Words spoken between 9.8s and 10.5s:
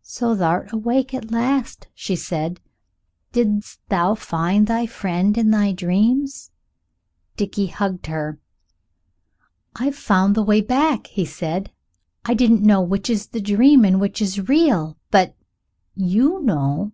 found the